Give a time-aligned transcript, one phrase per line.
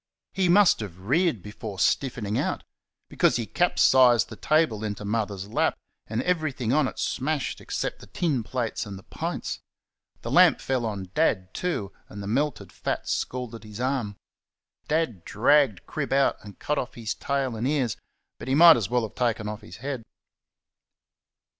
[0.33, 2.63] He must have reared before stiffening out,
[3.07, 5.77] because he capsized the table into Mother's lap,
[6.07, 9.59] and everything on it smashed except the tin plates and the pints.
[10.23, 14.15] The lamp fell on Dad, too, and the melted fat scalded his arm.
[14.87, 17.95] Dad dragged Crib out and cut off his tail and ears,
[18.39, 20.01] but he might as well have taken off his head.